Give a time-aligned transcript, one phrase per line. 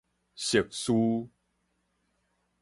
[0.35, 0.91] 熟士